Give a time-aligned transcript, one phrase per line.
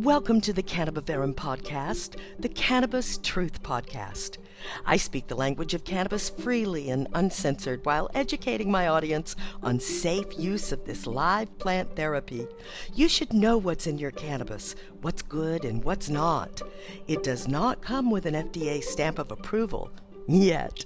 [0.00, 4.38] Welcome to the Cannabiverum podcast, the Cannabis Truth Podcast.
[4.86, 10.38] I speak the language of cannabis freely and uncensored while educating my audience on safe
[10.38, 12.46] use of this live plant therapy.
[12.94, 16.62] You should know what's in your cannabis, what's good and what's not.
[17.06, 19.90] It does not come with an FDA stamp of approval
[20.30, 20.84] yet.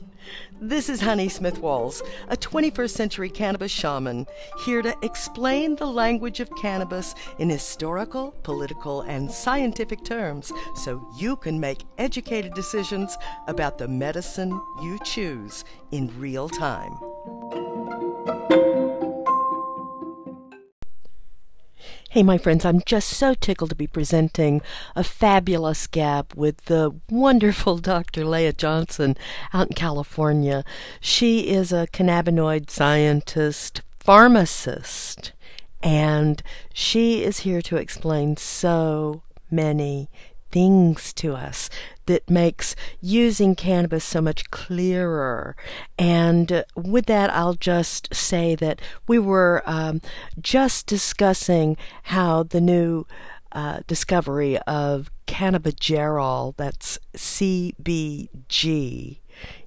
[0.60, 4.26] This is Honey Smith Walls, a 21st century cannabis shaman,
[4.64, 11.36] here to explain the language of cannabis in historical, political, and scientific terms so you
[11.36, 16.94] can make educated decisions about the medicine you choose in real time.
[22.14, 24.62] Hey, my friends, I'm just so tickled to be presenting
[24.94, 28.24] a fabulous gab with the wonderful Dr.
[28.24, 29.16] Leah Johnson
[29.52, 30.64] out in California.
[31.00, 35.32] She is a cannabinoid scientist, pharmacist,
[35.82, 36.40] and
[36.72, 40.08] she is here to explain so many
[40.54, 41.68] things to us
[42.06, 45.56] that makes using cannabis so much clearer.
[45.98, 50.00] And with that, I'll just say that we were um,
[50.40, 53.04] just discussing how the new
[53.50, 58.28] uh, discovery of cannabigerol, that's CBG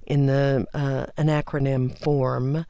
[0.06, 2.64] in the uh, an acronym form,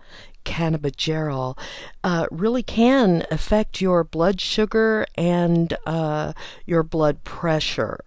[0.45, 1.57] cannabigerol
[2.03, 6.33] uh, really can affect your blood sugar and uh,
[6.67, 8.01] your blood pressure.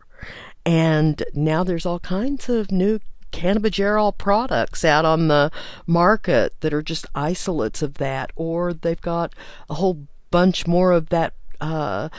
[0.66, 3.00] And now there's all kinds of new
[3.32, 5.52] cannabigerol products out on the
[5.88, 9.34] market that are just isolates of that, or they've got
[9.70, 12.10] a whole bunch more of that uh,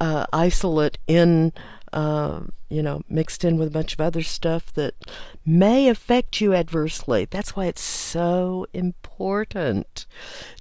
[0.00, 1.52] uh, isolate in
[1.92, 4.94] uh, you know, mixed in with a bunch of other stuff that
[5.44, 7.26] may affect you adversely.
[7.26, 10.06] That's why it's so important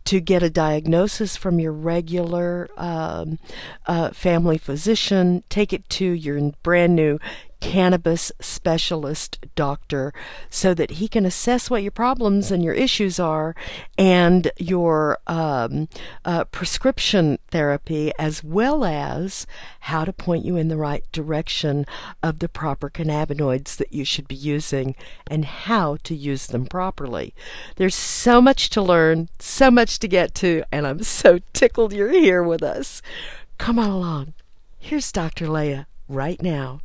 [0.06, 3.40] to get a diagnosis from your regular um,
[3.86, 7.18] uh, family physician, take it to your brand new
[7.62, 10.14] cannabis specialist doctor
[10.50, 13.56] so that he can assess what your problems and your issues are
[13.98, 15.88] and your um,
[16.26, 19.48] uh, prescription therapy as well as
[19.82, 21.86] how to point you in the right direction
[22.22, 24.96] of the proper cannabinoids that you should be using
[25.30, 27.34] and how to use them properly.
[27.76, 32.10] There's so much to learn, so much to get to, and I'm so tickled you're
[32.10, 33.02] here with us.
[33.58, 34.34] Come on along.
[34.80, 35.48] Here's Dr.
[35.48, 36.82] Leah right now.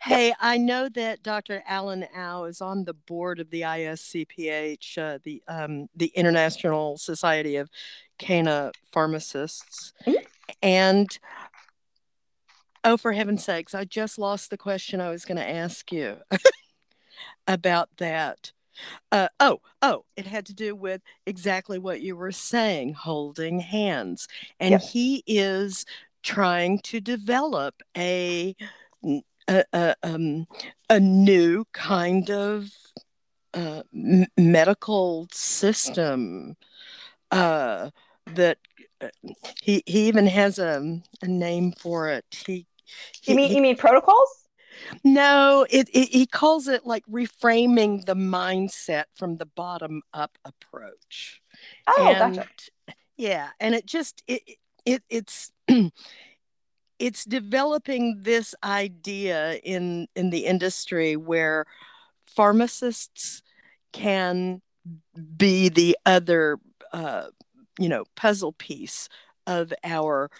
[0.00, 1.62] Hey, I know that Dr.
[1.66, 7.56] Alan Au is on the board of the ISCPH, uh, the um, the International Society
[7.56, 7.68] of
[8.18, 10.24] Cana Pharmacists, mm-hmm.
[10.62, 11.18] and
[12.84, 16.18] oh, for heaven's sakes, I just lost the question I was going to ask you
[17.46, 18.52] about that.
[19.10, 24.28] Uh, oh, oh, it had to do with exactly what you were saying, holding hands,
[24.60, 24.92] and yes.
[24.92, 25.84] he is
[26.22, 28.54] trying to develop a
[29.48, 30.46] a, a, um,
[30.88, 32.70] a new kind of
[33.54, 36.56] uh, m- medical system
[37.30, 37.90] uh,
[38.34, 38.58] that
[39.00, 39.08] uh,
[39.62, 42.24] he he even has a, a name for it.
[42.30, 42.66] He,
[43.20, 44.48] he you mean you mean protocols?
[45.04, 51.40] No, it, it he calls it like reframing the mindset from the bottom up approach.
[51.86, 52.48] Oh, and, gotcha.
[53.16, 54.42] Yeah, and it just it
[54.84, 55.52] it it's
[56.98, 61.64] it's developing this idea in in the industry where
[62.26, 63.42] pharmacists
[63.92, 64.60] can
[65.36, 66.58] be the other
[66.92, 67.26] uh,
[67.78, 69.08] you know puzzle piece
[69.46, 70.30] of our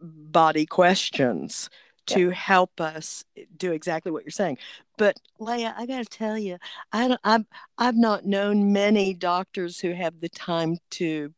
[0.00, 1.68] body questions
[2.06, 2.34] to yeah.
[2.34, 3.24] help us
[3.56, 4.58] do exactly what you're saying.
[4.96, 6.58] But Leah, I got to tell you,
[6.92, 7.44] I don't, I've
[7.78, 11.32] I've not known many doctors who have the time to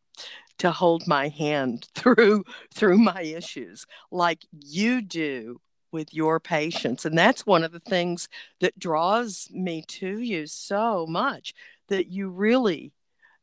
[0.62, 7.04] to hold my hand through through my issues like you do with your patients.
[7.04, 8.28] And that's one of the things
[8.60, 11.52] that draws me to you so much
[11.88, 12.92] that you really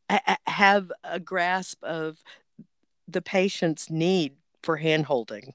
[0.07, 2.23] a- have a grasp of
[3.05, 5.53] the patient's need for hand holding.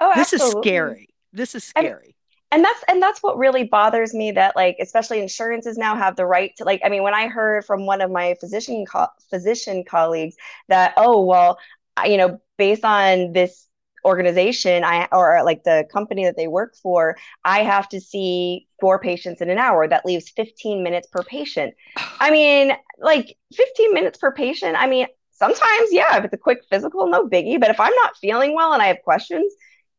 [0.00, 1.10] Oh this is scary.
[1.32, 2.16] This is scary
[2.50, 6.26] and that's and that's what really bothers me that like especially insurances now have the
[6.26, 9.84] right to like i mean when i heard from one of my physician co- physician
[9.84, 10.36] colleagues
[10.68, 11.58] that oh well
[12.06, 13.66] you know based on this
[14.04, 18.98] organization i or like the company that they work for i have to see four
[18.98, 21.74] patients in an hour that leaves 15 minutes per patient.
[22.20, 26.64] I mean like 15 minutes per patient i mean sometimes yeah if it's a quick
[26.70, 29.52] physical no biggie but if i'm not feeling well and i have questions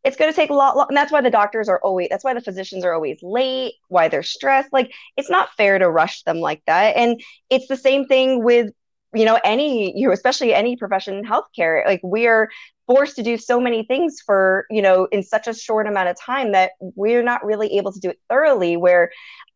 [0.04, 2.24] it's going to take a lot, lot and that's why the doctors are always that's
[2.24, 6.24] why the physicians are always late why they're stressed like it's not fair to rush
[6.24, 6.96] them like that.
[6.96, 8.72] And it's the same thing with
[9.13, 12.50] you know any you know especially any profession in healthcare like we're
[12.88, 16.19] forced to do so many things for you know in such a short amount of
[16.19, 19.12] time that we're not really able to do it thoroughly where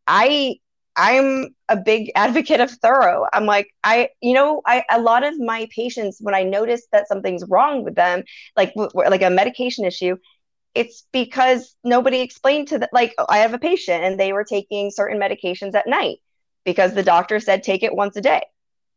[0.07, 0.55] i
[0.95, 3.25] i'm a big advocate of thorough.
[3.33, 7.07] I'm like i you know i a lot of my patients when i notice that
[7.07, 8.23] something's wrong with them
[8.55, 10.17] like like a medication issue
[10.75, 14.91] it's because nobody explained to them like i have a patient and they were taking
[14.91, 16.17] certain medications at night
[16.63, 18.41] because the doctor said take it once a day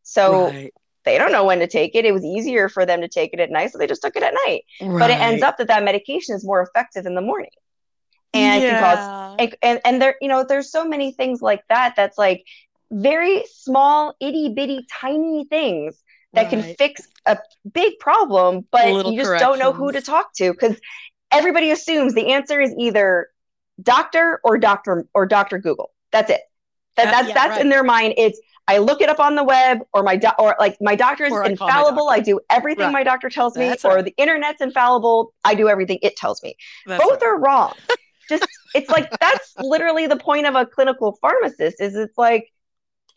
[0.06, 0.72] so right.
[1.04, 2.04] they don't know when to take it.
[2.04, 4.22] It was easier for them to take it at night, so they just took it
[4.22, 4.62] at night.
[4.80, 5.00] Right.
[5.00, 7.50] But it ends up that that medication is more effective in the morning,
[8.32, 8.70] and yeah.
[8.70, 11.94] can cause and, and and there you know there's so many things like that.
[11.96, 12.44] That's like
[12.92, 16.00] very small, itty bitty, tiny things
[16.34, 16.50] that right.
[16.50, 17.38] can fix a
[17.72, 20.76] big problem, but you just don't know who to talk to because
[21.30, 23.28] everybody assumes the answer is either
[23.82, 25.90] doctor or doctor or doctor Google.
[26.12, 26.40] That's it.
[26.96, 27.60] That, that's yeah, that's right.
[27.60, 28.14] in their mind.
[28.16, 31.24] It's I look it up on the web, or my do- or like my doctor
[31.24, 32.08] is infallible.
[32.08, 32.92] I do everything right.
[32.92, 34.04] my doctor tells me, That's or right.
[34.04, 35.32] the internet's infallible.
[35.44, 36.56] I do everything it tells me.
[36.86, 37.74] That's Both are wrong.
[38.28, 41.80] Just it's like that's literally the point of a clinical pharmacist.
[41.80, 42.50] Is it's like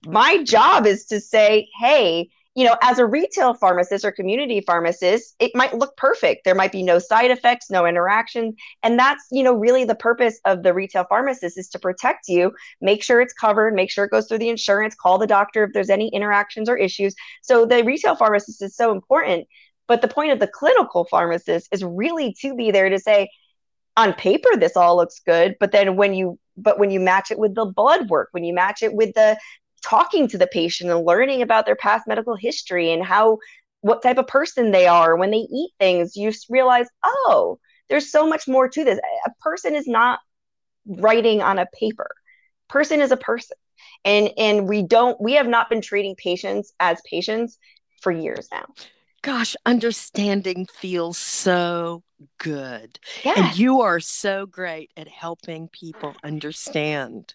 [0.05, 5.35] my job is to say, hey, you know, as a retail pharmacist or community pharmacist,
[5.39, 6.43] it might look perfect.
[6.43, 8.55] There might be no side effects, no interactions.
[8.81, 12.51] And that's, you know, really the purpose of the retail pharmacist is to protect you,
[12.81, 15.73] make sure it's covered, make sure it goes through the insurance, call the doctor if
[15.73, 17.13] there's any interactions or issues.
[17.43, 19.47] So the retail pharmacist is so important.
[19.87, 23.29] But the point of the clinical pharmacist is really to be there to say,
[23.95, 25.55] on paper, this all looks good.
[25.59, 28.53] But then when you but when you match it with the blood work, when you
[28.53, 29.37] match it with the
[29.79, 33.37] talking to the patient and learning about their past medical history and how
[33.81, 35.15] what type of person they are.
[35.15, 37.59] When they eat things you realize oh
[37.89, 38.99] there's so much more to this.
[39.25, 40.19] A person is not
[40.85, 42.09] writing on a paper.
[42.67, 43.57] Person is a person.
[44.05, 47.57] And and we don't we have not been treating patients as patients
[48.01, 48.65] for years now.
[49.21, 52.03] Gosh understanding feels so
[52.37, 52.99] good.
[53.23, 53.33] Yeah.
[53.35, 57.33] and you are so great at helping people understand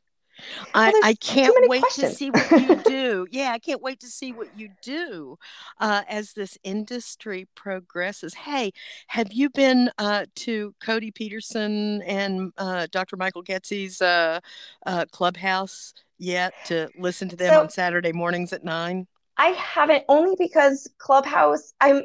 [0.74, 2.12] I, well, I can't wait questions.
[2.12, 3.26] to see what you do.
[3.30, 5.38] yeah, I can't wait to see what you do
[5.80, 8.34] uh, as this industry progresses.
[8.34, 8.72] Hey,
[9.08, 13.16] have you been uh, to Cody Peterson and uh, Dr.
[13.16, 14.40] Michael Getsy's uh,
[14.86, 19.06] uh, clubhouse yet to listen to them so, on Saturday mornings at nine?
[19.36, 22.02] I haven't, only because Clubhouse, I'm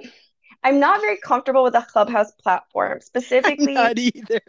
[0.63, 3.73] I'm not very comfortable with the Clubhouse platform specifically.
[3.73, 4.41] Not either.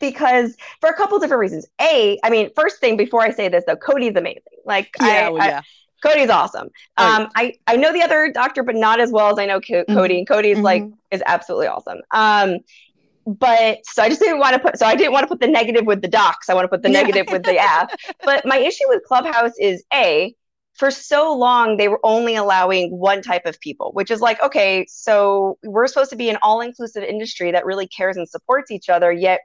[0.00, 1.66] because for a couple different reasons.
[1.80, 4.42] A, I mean, first thing before I say this though, Cody's amazing.
[4.64, 5.58] Like, yeah, I, well, yeah.
[5.60, 5.62] I,
[6.06, 6.68] Cody's awesome.
[6.98, 7.28] Oh, um, yeah.
[7.36, 9.94] I I know the other doctor, but not as well as I know Co- mm-hmm.
[9.94, 10.18] Cody.
[10.18, 10.64] And Cody's mm-hmm.
[10.64, 12.00] like is absolutely awesome.
[12.10, 12.58] Um,
[13.26, 15.48] but so I just didn't want to put so I didn't want to put the
[15.48, 16.50] negative with the docs.
[16.50, 17.90] I want to put the negative with the app.
[18.24, 20.34] But my issue with Clubhouse is a
[20.74, 24.84] for so long they were only allowing one type of people which is like okay
[24.88, 29.12] so we're supposed to be an all-inclusive industry that really cares and supports each other
[29.12, 29.40] yet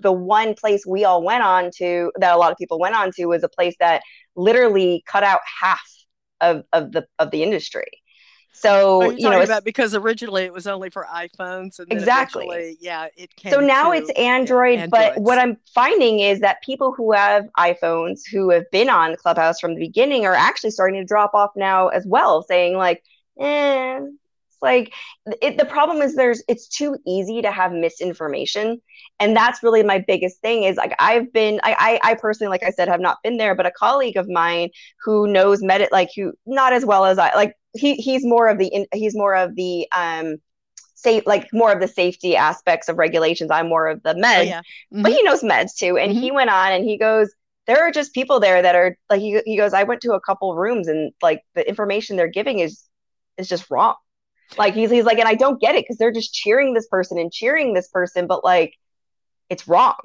[0.00, 3.10] the one place we all went on to that a lot of people went on
[3.12, 4.02] to was a place that
[4.34, 5.80] literally cut out half
[6.40, 7.86] of, of the of the industry
[8.52, 13.34] so you, know, about because originally it was only for iPhones, and exactly, yeah, it
[13.34, 13.50] came.
[13.50, 14.90] So now it's Android, Androids.
[14.90, 19.58] but what I'm finding is that people who have iPhones who have been on Clubhouse
[19.58, 23.02] from the beginning are actually starting to drop off now as well, saying like,
[23.40, 24.00] "eh."
[24.48, 24.92] It's like
[25.40, 28.82] it, the problem is there's it's too easy to have misinformation,
[29.18, 30.64] and that's really my biggest thing.
[30.64, 33.54] Is like I've been I I, I personally, like I said, have not been there,
[33.54, 34.68] but a colleague of mine
[35.02, 38.58] who knows med like who not as well as I like he he's more of
[38.58, 40.36] the he's more of the um
[40.94, 43.50] safe like more of the safety aspects of regulations.
[43.50, 44.60] I'm more of the meds, oh, yeah.
[44.60, 45.02] mm-hmm.
[45.02, 45.98] but he knows meds too.
[45.98, 46.20] And mm-hmm.
[46.20, 47.32] he went on and he goes,
[47.66, 50.20] there are just people there that are like he, he goes, I went to a
[50.20, 52.84] couple rooms and like the information they're giving is
[53.36, 53.94] is just wrong.
[54.58, 57.18] Like he's he's like, and I don't get it because they're just cheering this person
[57.18, 58.74] and cheering this person, but like
[59.48, 59.96] it's wrong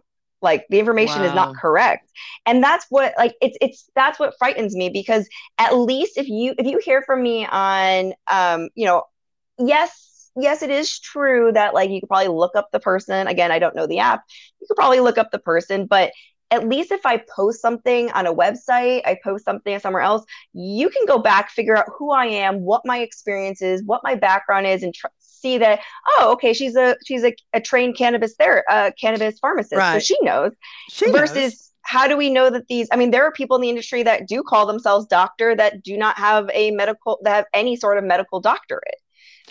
[0.41, 1.27] like the information wow.
[1.27, 2.09] is not correct.
[2.45, 5.27] And that's what like it's it's that's what frightens me because
[5.57, 9.03] at least if you if you hear from me on um you know
[9.57, 13.27] yes yes it is true that like you could probably look up the person.
[13.27, 14.23] Again i don't know the app.
[14.61, 16.11] You could probably look up the person but
[16.49, 20.89] at least if I post something on a website, I post something somewhere else, you
[20.89, 24.65] can go back, figure out who I am, what my experience is, what my background
[24.65, 25.07] is, and tr-
[25.39, 25.79] see that
[26.17, 29.93] oh okay she's a she's a, a trained cannabis there uh, cannabis pharmacist right.
[29.93, 30.51] so she knows
[30.89, 31.71] she versus knows.
[31.81, 34.27] how do we know that these i mean there are people in the industry that
[34.27, 38.03] do call themselves doctor that do not have a medical that have any sort of
[38.03, 39.01] medical doctorate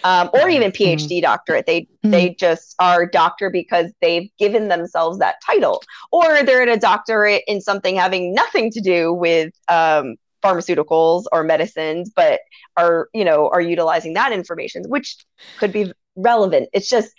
[0.04, 1.22] um, or even PhD mm-hmm.
[1.22, 1.66] doctorate.
[1.66, 2.10] They mm-hmm.
[2.10, 7.42] they just are doctor because they've given themselves that title, or they're in a doctorate
[7.46, 10.16] in something having nothing to do with um,
[10.46, 12.40] pharmaceuticals or medicines, but
[12.76, 15.16] are, you know, are utilizing that information, which
[15.58, 16.68] could be relevant.
[16.72, 17.12] It's just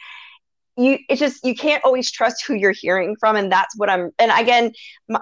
[0.78, 4.12] you it's just you can't always trust who you're hearing from and that's what i'm
[4.20, 4.72] and again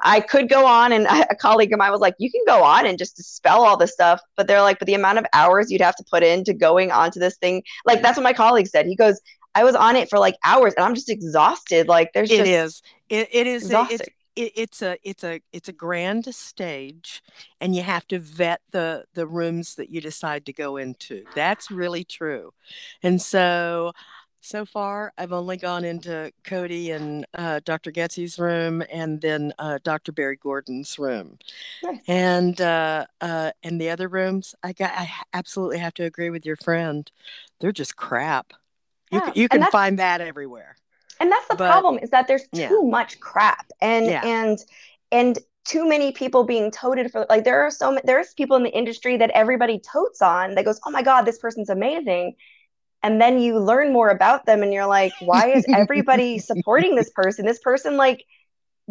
[0.04, 2.86] i could go on and a colleague of mine was like you can go on
[2.86, 5.82] and just dispel all this stuff but they're like but the amount of hours you'd
[5.82, 8.96] have to put into going onto this thing like that's what my colleague said he
[8.96, 9.20] goes
[9.56, 12.50] i was on it for like hours and i'm just exhausted like there's it just
[12.50, 14.00] is it, it is exhausting.
[14.00, 17.22] it's it, it's a it's a it's a grand stage
[17.62, 21.72] and you have to vet the the rooms that you decide to go into that's
[21.72, 22.54] really true
[23.04, 23.92] and so
[24.46, 27.92] so far, I've only gone into Cody and uh, Dr.
[27.92, 30.12] Getsy's room, and then uh, Dr.
[30.12, 31.39] Barry Gordon's room,
[32.08, 34.54] and uh, uh, and the other rooms.
[34.63, 34.92] I got.
[34.92, 37.10] I absolutely have to agree with your friend.
[37.60, 38.54] They're just crap.
[39.10, 40.75] You Yeah, can, you can find that everywhere.
[41.19, 42.89] And that's the But- problem is that there's too Yeah.
[42.89, 44.22] much crap and Yeah.
[44.25, 44.60] and
[45.12, 48.63] and too many people being toted for like there are so ma- there's people in
[48.63, 52.36] the industry that everybody totes on that goes oh my god this person's amazing.
[53.03, 57.10] And then you learn more about them and you're like why is everybody supporting this
[57.12, 57.45] person?
[57.45, 58.24] This person like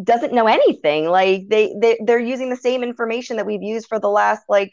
[0.02, 1.06] doesn't know anything.
[1.08, 4.72] Like they, they they're using the same information that we've used for the last like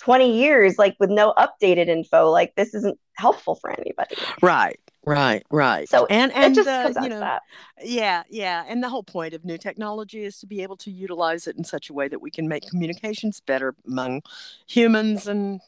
[0.00, 2.30] 20 years like with no updated info.
[2.30, 4.16] Like this isn't helpful for anybody.
[4.42, 5.88] Right, right, right.
[5.88, 7.42] so and and just uh, you know, that
[7.82, 8.64] yeah, yeah.
[8.68, 11.64] And the whole point of new technology is to be able to utilize it in
[11.64, 14.22] such a way that we can make communications better among
[14.66, 15.60] humans and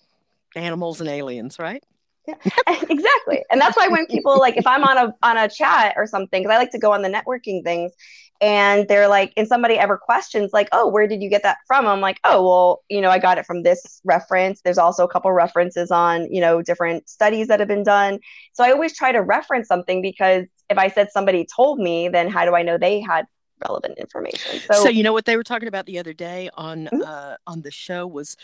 [0.54, 1.82] animals and aliens, right?
[2.26, 2.34] Yeah,
[2.90, 6.06] exactly and that's why when people like if i'm on a on a chat or
[6.06, 7.92] something because i like to go on the networking things
[8.40, 11.86] and they're like and somebody ever questions like oh where did you get that from
[11.86, 15.08] i'm like oh well you know i got it from this reference there's also a
[15.08, 18.18] couple references on you know different studies that have been done
[18.52, 22.28] so i always try to reference something because if i said somebody told me then
[22.28, 23.26] how do i know they had
[23.66, 26.88] relevant information So, so, you know what they were talking about the other day on
[26.92, 27.02] Mhm.
[27.04, 28.36] uh, on the show was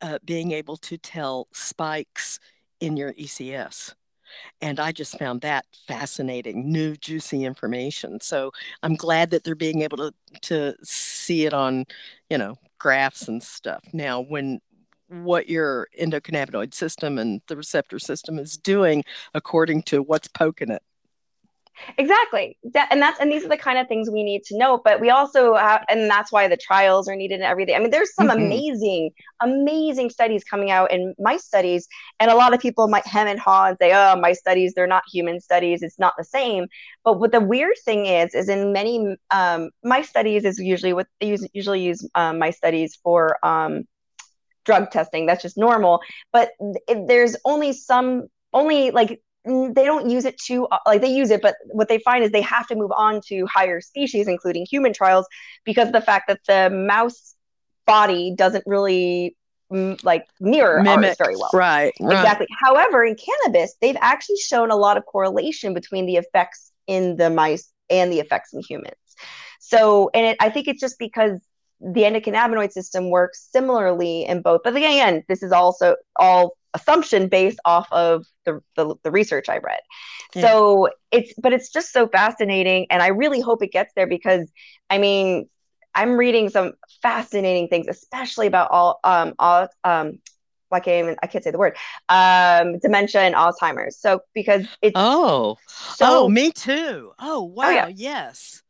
[0.00, 2.38] uh, being able to tell spikes
[2.78, 3.94] in your ECS.
[4.60, 8.20] And I just found that fascinating, new, juicy information.
[8.20, 11.84] So I'm glad that they're being able to to see it on,
[12.28, 13.82] you know, graphs and stuff.
[13.92, 14.60] Now, when
[15.08, 19.02] what your endocannabinoid system and the receptor system is doing
[19.34, 20.82] according to what's poking it.
[21.98, 22.56] Exactly.
[22.72, 24.80] That, and that's and these are the kind of things we need to know.
[24.84, 27.74] But we also have, and that's why the trials are needed and everything.
[27.74, 28.34] I mean, there's some Mhm.
[28.46, 29.10] amazing,
[29.40, 33.38] amazing studies coming out in mice studies, and a lot of people might hem and
[33.40, 35.82] haw and say, "Oh, my studies, they're not human studies.
[35.82, 36.66] It's not the same."
[37.04, 41.06] But what the weird thing is, is in many um, my studies is usually what
[41.20, 43.84] they use, usually use um, my studies for um,
[44.64, 45.26] drug testing.
[45.26, 46.00] That's just normal.
[46.32, 46.50] But
[46.88, 51.40] th- there's only some, only like they don't use it too like they use it
[51.40, 54.92] but what they find is they have to move on to higher species including human
[54.92, 55.26] trials
[55.64, 57.34] because of the fact that the mouse
[57.86, 59.34] body doesn't really
[59.72, 61.50] mm, like mirror ours very well.
[61.52, 62.18] Right, right.
[62.18, 62.46] exactly.
[62.62, 67.30] However in cannabis they've actually shown a lot of correlation between the effects in the
[67.30, 68.94] mice and the effects in humans.
[69.60, 71.40] So and it, i think it's just because
[71.80, 77.58] the endocannabinoid system works similarly in both but again this is also all assumption based
[77.64, 79.80] off of the, the, the research i read
[80.34, 80.42] Yeah.
[80.42, 84.50] so it's but it's just so fascinating and i really hope it gets there because
[84.88, 85.48] i mean
[85.94, 86.72] i'm reading some
[87.02, 90.18] fascinating things especially about all um all um
[90.72, 91.76] I can't even I can't say the word
[92.08, 97.12] um dementia and Alzheimer's so because it's Oh, so oh, me too.
[97.18, 97.70] Oh, wow.
[97.70, 97.88] yeah.
[97.88, 98.62] Yes.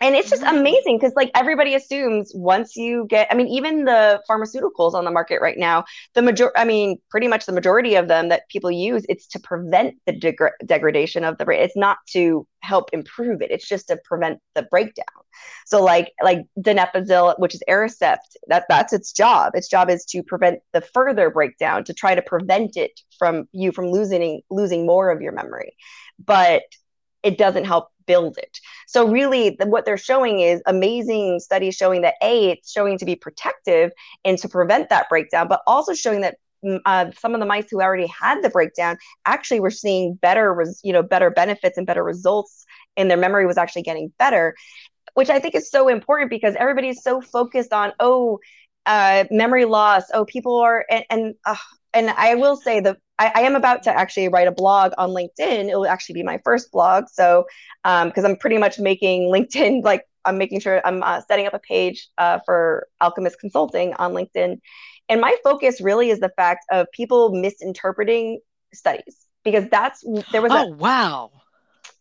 [0.00, 4.22] And it's just amazing because like everybody assumes once you get i mean even the
[4.28, 8.08] pharmaceuticals on the market right now the major i mean pretty much the majority of
[8.08, 11.60] them that people use it's to prevent the degra- degradation of the brain.
[11.60, 13.50] It's not to help improve it.
[13.50, 15.04] It's just to prevent the breakdown.
[15.66, 19.52] So like like donepezil which is aricept that that's its job.
[19.54, 23.72] Its job is to prevent the further breakdown to try to prevent it from you
[23.72, 25.76] from losing losing more of your memory.
[26.24, 26.62] But
[27.22, 28.58] it doesn't help build it
[28.88, 33.04] so really, the, what they're showing is amazing studies showing that a it's showing to
[33.04, 33.92] be protective
[34.24, 37.66] and to prevent that breakdown, but also showing that mm, uh, some of the mice
[37.70, 38.96] who already had the breakdown
[39.26, 42.64] actually were seeing better, res- you know, better benefits and better results,
[42.96, 44.54] and their memory was actually getting better,
[45.14, 48.38] which I think is so important because everybody's so focused on oh,
[48.86, 50.04] uh, memory loss.
[50.14, 51.56] Oh, people are and and, uh,
[51.92, 55.10] and I will say that I, I am about to actually write a blog on
[55.10, 55.68] LinkedIn.
[55.70, 57.44] It will actually be my first blog, so
[57.84, 61.58] because I'm pretty much making LinkedIn like I'm making sure I'm uh, setting up a
[61.60, 64.58] page uh, for Alchemist Consulting on LinkedIn,
[65.08, 68.40] and my focus really is the fact of people misinterpreting
[68.74, 71.30] studies because that's there was Oh, a wow.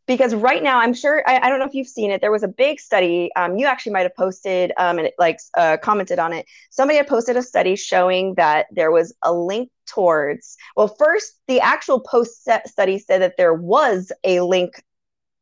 [0.08, 2.44] Because right now i'm sure I, I, don't know if you've seen it there was
[2.44, 6.18] a big study um, you actually might have posted um, and it, like uh, commented
[6.18, 10.88] on it somebody had posted a study showing that there was a link towards well
[10.88, 14.82] first the actual post study said that there was a link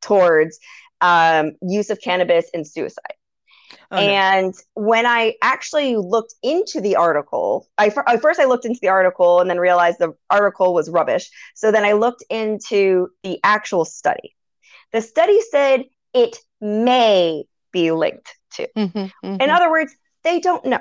[0.02, 0.60] towards
[1.02, 3.16] um, use of cannabis in suicide
[3.92, 4.84] Oh, and no.
[4.84, 9.50] when I actually looked into the article, I first I looked into the article and
[9.50, 11.30] then realized the article was rubbish.
[11.56, 14.36] So then I looked into the actual study.
[14.92, 18.68] The study said it may be linked to.
[18.78, 19.42] Mm-hmm, mm-hmm.
[19.42, 20.80] In other words, they don't know.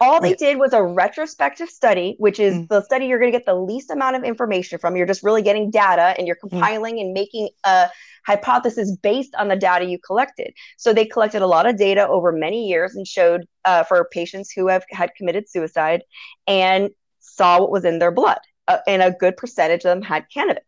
[0.00, 2.68] All they did was a retrospective study, which is mm.
[2.68, 4.96] the study you're going to get the least amount of information from.
[4.96, 6.48] You're just really getting data and you're mm.
[6.48, 7.00] compiling mm.
[7.00, 7.88] and making a
[8.26, 10.54] hypothesis based on the data you collected.
[10.78, 14.50] So they collected a lot of data over many years and showed uh, for patients
[14.50, 16.02] who have had committed suicide
[16.46, 18.38] and saw what was in their blood.
[18.66, 20.64] Uh, and a good percentage of them had cannabis.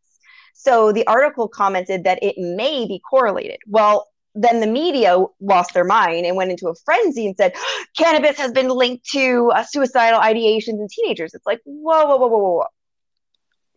[0.57, 3.59] So the article commented that it may be correlated.
[3.67, 7.55] Well, then the media lost their mind and went into a frenzy and said
[7.97, 11.35] cannabis has been linked to uh, suicidal ideations in teenagers.
[11.35, 12.67] It's like whoa, whoa, whoa, whoa, whoa.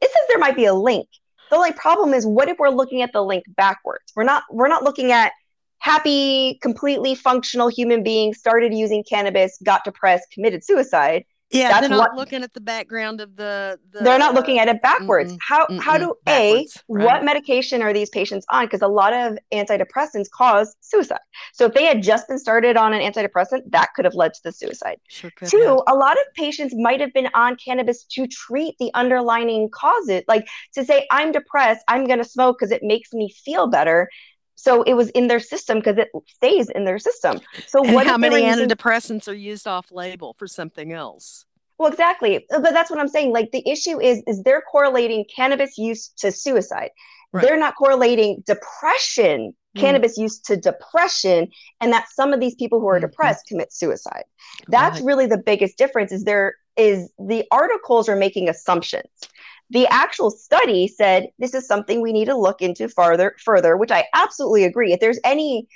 [0.02, 1.08] It says there might be a link.
[1.50, 4.14] The only problem is what if we're looking at the link backwards?
[4.16, 5.34] We're not we're not looking at
[5.80, 11.26] happy, completely functional human beings started using cannabis, got depressed, committed suicide.
[11.52, 14.60] Yeah, That's they're not what, looking at the background of the, the They're not looking
[14.60, 15.34] at it backwards.
[15.34, 17.06] Mm-mm, how mm-mm, how do a right.
[17.06, 18.66] what medication are these patients on?
[18.66, 21.20] Because a lot of antidepressants cause suicide.
[21.54, 24.40] So if they had just been started on an antidepressant, that could have led to
[24.44, 24.98] the suicide.
[25.08, 25.94] Sure Two, yeah.
[25.94, 30.48] a lot of patients might have been on cannabis to treat the underlying causes, like
[30.76, 34.08] to say, I'm depressed, I'm going to smoke because it makes me feel better.
[34.60, 37.40] So it was in their system because it stays in their system.
[37.68, 39.34] So and what how many antidepressants using...
[39.34, 41.46] are used off label for something else?
[41.78, 42.46] Well, exactly.
[42.50, 43.32] But that's what I'm saying.
[43.32, 46.90] Like the issue is is they're correlating cannabis use to suicide.
[47.32, 47.46] Right.
[47.46, 49.80] They're not correlating depression, mm.
[49.80, 51.48] cannabis use to depression,
[51.80, 53.06] and that some of these people who are mm-hmm.
[53.08, 54.26] depressed commit suicide.
[54.68, 55.06] That's right.
[55.06, 56.12] really the biggest difference.
[56.12, 59.08] Is there is the articles are making assumptions
[59.70, 63.92] the actual study said this is something we need to look into further further which
[63.92, 64.94] i absolutely agree.
[64.94, 65.68] If there's any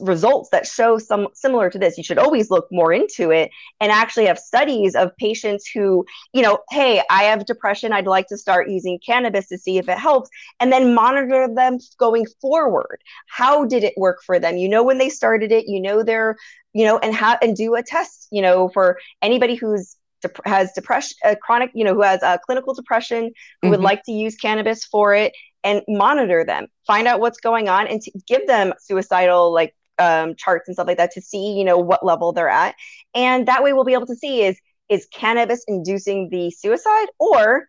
[0.00, 3.90] results that show some similar to this you should always look more into it and
[3.90, 8.38] actually have studies of patients who you know hey i have depression i'd like to
[8.38, 13.00] start using cannabis to see if it helps and then monitor them going forward.
[13.26, 14.56] How did it work for them?
[14.56, 16.36] You know when they started it you know they're
[16.72, 20.72] you know and have and do a test you know for anybody who's dep- has
[20.72, 23.70] depression, uh, chronic, you know, who has uh, clinical depression, who mm-hmm.
[23.70, 27.86] would like to use cannabis for it, and monitor them, find out what's going on,
[27.86, 31.64] and to give them suicidal like um, charts and stuff like that to see, you
[31.64, 32.74] know, what level they're at,
[33.14, 37.68] and that way we'll be able to see is is cannabis inducing the suicide or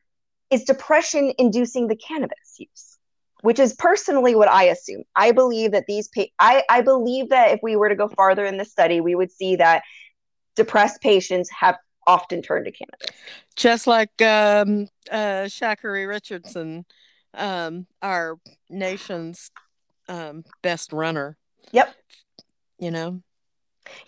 [0.49, 2.91] is depression inducing the cannabis use
[3.41, 5.03] which is personally what I assume.
[5.15, 8.45] I believe that these pa- I, I believe that if we were to go farther
[8.45, 9.83] in the study, we would see that
[10.55, 11.75] depressed patients have
[12.07, 13.09] often turn to cannabis.
[13.55, 16.85] Just like um, uh, Sha'Carri Richardson,
[17.33, 18.37] um, our
[18.69, 19.51] nation's
[20.07, 21.37] um, best runner.
[21.71, 21.93] Yep.
[22.79, 23.21] You know?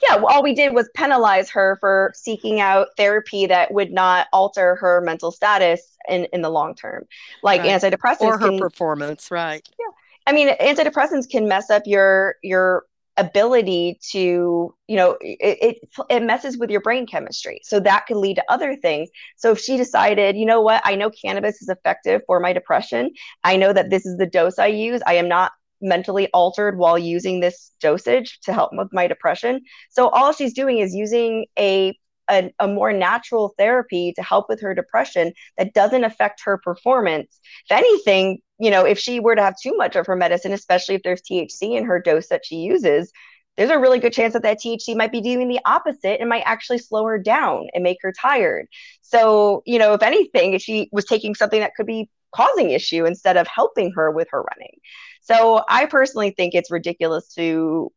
[0.01, 4.27] Yeah, well, all we did was penalize her for seeking out therapy that would not
[4.31, 7.05] alter her mental status in, in the long term.
[7.41, 7.81] Like right.
[7.81, 9.67] antidepressants or her can, performance, right?
[9.79, 9.93] Yeah.
[10.27, 12.85] I mean, antidepressants can mess up your your
[13.17, 17.59] ability to you know it, it, it messes with your brain chemistry.
[17.63, 19.09] So that could lead to other things.
[19.37, 20.81] So if she decided you know what?
[20.83, 23.11] I know cannabis is effective for my depression.
[23.43, 25.01] I know that this is the dose i use.
[25.05, 29.61] I am not mentally altered while using this dosage to help with my depression.
[29.91, 31.97] So all she's doing is using a
[32.29, 37.37] a, a, more natural therapy to help with her depression that doesn't affect her performance.
[37.69, 40.95] If anything, you know, if she were to have too much of her medicine, especially
[40.95, 43.11] if there's THC in her dose that she uses,
[43.57, 46.43] there's a really good chance that that THC might be doing the opposite and might
[46.45, 48.67] actually slow her down and make her tired.
[49.01, 53.03] So, you know, if anything, if she was taking something that could be causing issue
[53.03, 54.77] instead of helping her with her running.
[55.19, 57.91] So, I personally think it's ridiculous to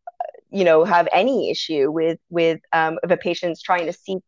[0.51, 4.23] you know have any issue with with um, if a patient's trying to seek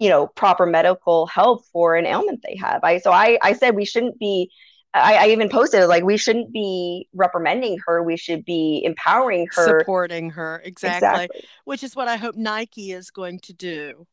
[0.00, 3.74] you know proper medical help for an ailment they have i so i i said
[3.74, 4.50] we shouldn't be
[4.94, 8.02] I, I, even posted like we shouldn't be reprimanding her.
[8.02, 11.44] We should be empowering her, supporting her exactly, exactly.
[11.64, 14.06] which is what I hope Nike is going to do.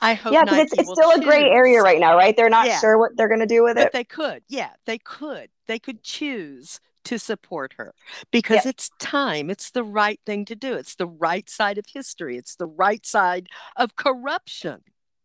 [0.00, 0.32] I hope.
[0.32, 1.20] Yeah, because it's, it's still choose.
[1.20, 2.36] a gray area right now, right?
[2.36, 2.78] They're not yeah.
[2.80, 3.92] sure what they're going to do with but it.
[3.92, 5.50] They could, yeah, they could.
[5.66, 7.94] They could choose to support her
[8.30, 8.70] because yeah.
[8.70, 9.50] it's time.
[9.50, 10.74] It's the right thing to do.
[10.74, 12.36] It's the right side of history.
[12.36, 14.82] It's the right side of corruption.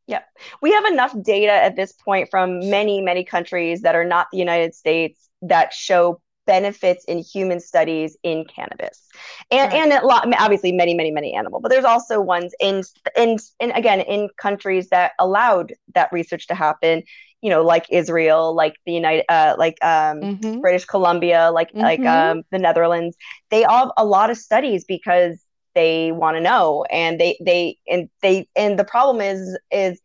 [0.08, 0.22] Yeah.
[0.62, 4.38] We have enough data at this point from many, many countries that are not the
[4.38, 9.08] United States that show benefits in human studies in cannabis
[9.50, 9.92] and right.
[9.92, 12.84] and lot, obviously many many many animal but there's also ones in
[13.16, 17.02] in in again in countries that allowed that research to happen
[17.42, 20.60] you know like israel like the united uh, like um, mm-hmm.
[20.60, 21.82] british columbia like mm-hmm.
[21.82, 23.16] like um, the netherlands
[23.50, 25.42] they all have a lot of studies because
[25.75, 29.99] they want to know and they they and they and the problem is is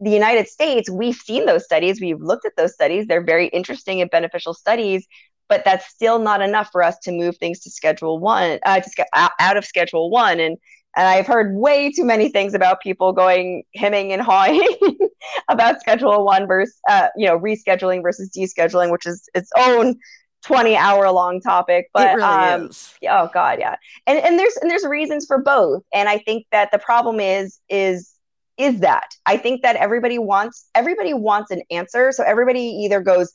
[0.00, 3.06] the United States, we've seen those studies, we've looked at those studies.
[3.06, 5.06] They're very interesting and beneficial studies,
[5.48, 9.06] but that's still not enough for us to move things to Schedule One, uh, to
[9.14, 10.40] out of Schedule One.
[10.40, 10.56] And
[10.96, 14.66] and I've heard way too many things about people going hemming and hawing
[15.48, 19.96] about Schedule One versus, uh, you know, rescheduling versus descheduling, which is its own
[20.42, 22.70] 20 hour long topic but really um
[23.08, 23.76] oh god yeah.
[24.06, 27.60] And and there's and there's reasons for both and i think that the problem is
[27.68, 28.14] is
[28.56, 29.06] is that.
[29.24, 33.32] I think that everybody wants everybody wants an answer so everybody either goes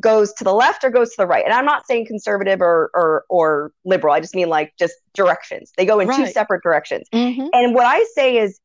[0.00, 1.44] goes to the left or goes to the right.
[1.44, 5.72] And i'm not saying conservative or or, or liberal i just mean like just directions.
[5.76, 6.26] They go in right.
[6.26, 7.06] two separate directions.
[7.12, 7.48] Mm-hmm.
[7.52, 8.58] and what i say is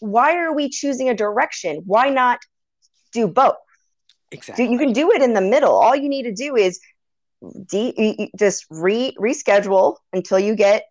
[0.00, 1.82] why are we choosing a direction?
[1.84, 2.38] Why not
[3.12, 3.56] do both
[4.30, 6.80] exactly so you can do it in the middle all you need to do is
[7.66, 10.84] de- just re reschedule until you get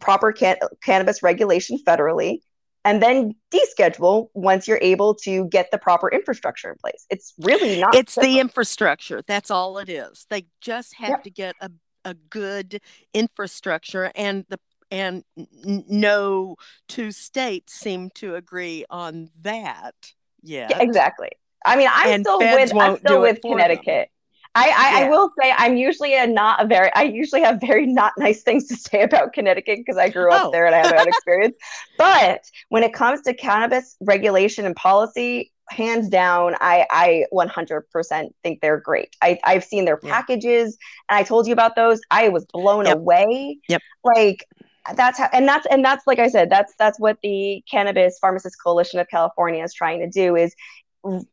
[0.00, 2.40] proper can- cannabis regulation federally
[2.86, 7.04] and then deschedule once you're able to get the proper infrastructure in place.
[7.10, 7.96] It's really not.
[7.96, 8.32] It's simple.
[8.32, 9.22] the infrastructure.
[9.26, 10.24] That's all it is.
[10.30, 11.24] They just have yep.
[11.24, 11.70] to get a,
[12.04, 12.80] a good
[13.12, 14.60] infrastructure, and the
[14.92, 16.54] and no
[16.86, 20.70] two states seem to agree on that yet.
[20.70, 21.30] Yeah, exactly.
[21.64, 24.10] I mean, I'm and still with I'm still with Connecticut.
[24.56, 25.06] I, I, yeah.
[25.06, 28.42] I, will say I'm usually a not a very I usually have very not nice
[28.42, 30.50] things to say about Connecticut because I grew up oh.
[30.50, 31.56] there and I have that experience.
[31.98, 32.40] But
[32.70, 38.80] when it comes to cannabis regulation and policy, hands down, I I 100% think they're
[38.80, 39.14] great.
[39.20, 41.16] I I've seen their packages yeah.
[41.16, 42.00] and I told you about those.
[42.10, 42.96] I was blown yep.
[42.96, 43.58] away.
[43.68, 43.82] Yep.
[44.04, 44.46] Like
[44.94, 48.56] that's how and that's and that's like I said, that's that's what the Cannabis Pharmacist
[48.62, 50.54] Coalition of California is trying to do is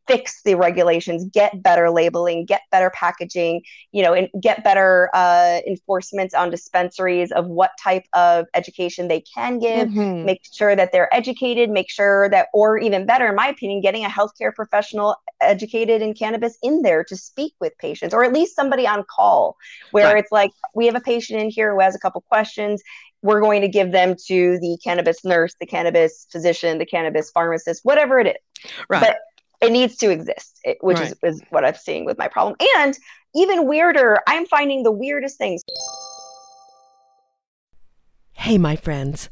[0.06, 5.60] fix the regulations, get better labeling, get better packaging, you know, and get better uh,
[5.66, 10.24] enforcement on dispensaries of what type of education they can give, mm-hmm.
[10.24, 14.04] make sure that they're educated, make sure that, or even better, in my opinion, getting
[14.04, 18.54] a healthcare professional educated in cannabis in there to speak with patients, or at least
[18.54, 19.56] somebody on call
[19.90, 20.18] where right.
[20.18, 22.82] it's like, we have a patient in here who has a couple questions
[23.22, 27.80] we're going to give them to the cannabis nurse, the cannabis physician, the cannabis pharmacist,
[27.82, 28.70] whatever it is.
[28.86, 29.00] Right.
[29.00, 29.16] But
[29.64, 31.12] it needs to exist, which right.
[31.12, 32.56] is, is what I'm seeing with my problem.
[32.76, 32.96] And
[33.34, 35.62] even weirder, I'm finding the weirdest things.
[38.32, 39.30] Hey, my friends.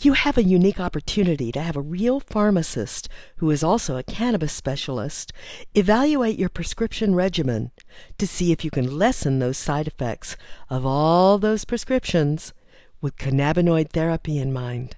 [0.00, 4.52] You have a unique opportunity to have a real pharmacist who is also a cannabis
[4.52, 5.32] specialist
[5.74, 7.72] evaluate your prescription regimen
[8.16, 10.36] to see if you can lessen those side effects
[10.70, 12.54] of all those prescriptions
[13.00, 14.96] with cannabinoid therapy in mind.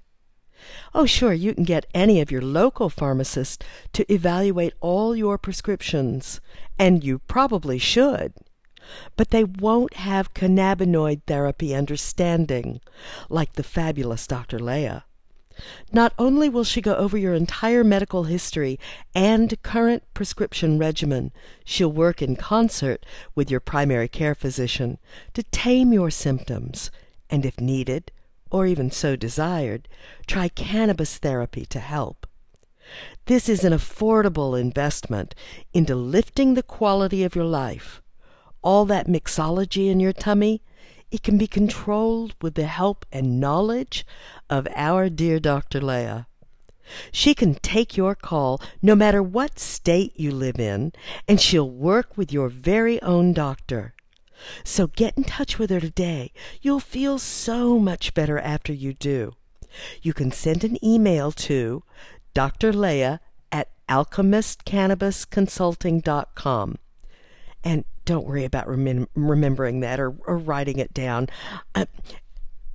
[0.95, 6.41] Oh, sure, you can get any of your local pharmacists to evaluate all your prescriptions,
[6.79, 8.35] and you probably should.
[9.17, 12.81] But they won't have cannabinoid therapy understanding,
[13.29, 14.59] like the fabulous Dr.
[14.59, 15.05] Leah.
[15.93, 18.79] Not only will she go over your entire medical history
[19.15, 21.33] and current prescription regimen,
[21.65, 24.99] she'll work in concert with your primary care physician
[25.35, 26.91] to tame your symptoms
[27.29, 28.11] and, if needed,
[28.51, 29.89] or even so desired,
[30.27, 32.27] try cannabis therapy to help.
[33.27, 35.35] This is an affordable investment
[35.73, 38.03] into lifting the quality of your life.
[38.63, 40.63] All that mixology in your tummy,
[41.11, 44.05] it can be controlled with the help and knowledge
[44.49, 45.81] of our dear Dr.
[45.81, 46.27] Leah.
[47.13, 50.93] She can take your call no matter what state you live in,
[51.29, 53.95] and she'll work with your very own doctor.
[54.65, 56.33] So get in touch with her today.
[56.63, 59.35] You'll feel so much better after you do.
[60.03, 61.85] You can send an email to
[62.35, 62.73] Dr.
[62.73, 63.21] Leah
[63.53, 66.79] at alchemistcannabisconsulting.com.
[67.63, 71.29] And don't worry about rem- remembering that or, or, writing it down.
[71.75, 71.85] Uh,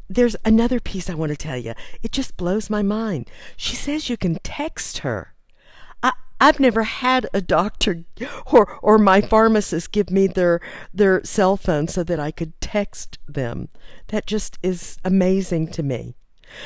[0.07, 1.73] there's another piece I want to tell you.
[2.03, 3.27] It just blows my mind.
[3.57, 5.33] She says you can text her.
[6.39, 8.03] I've never had a doctor
[8.45, 10.61] or or my pharmacist give me their
[10.93, 13.69] their cell phone so that I could text them.
[14.07, 16.15] That just is amazing to me.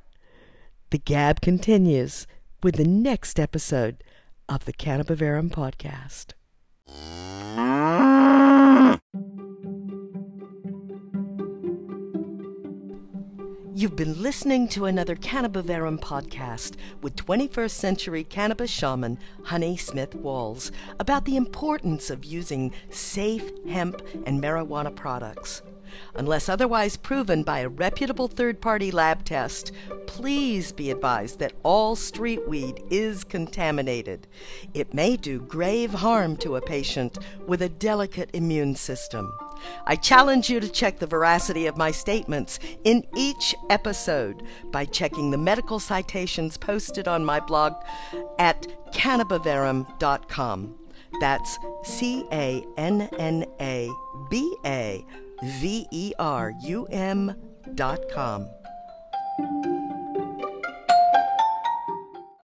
[0.91, 2.27] The gab continues
[2.61, 4.03] with the next episode
[4.47, 6.33] of the Cannabivarum podcast.
[13.77, 20.71] You've been listening to another Cannabivarum podcast with 21st century cannabis shaman Honey Smith Walls
[20.97, 25.61] about the importance of using safe hemp and marijuana products.
[26.13, 29.73] Unless otherwise proven by a reputable third party lab test,
[30.07, 34.25] please be advised that all street weed is contaminated.
[34.73, 39.33] It may do grave harm to a patient with a delicate immune system.
[39.85, 45.31] I challenge you to check the veracity of my statements in each episode by checking
[45.31, 47.73] the medical citations posted on my blog
[48.39, 50.79] at cannabivarum.com.
[51.19, 53.89] That's C A N N A
[54.29, 55.05] B A
[55.43, 57.35] V E R U M
[57.75, 58.01] dot.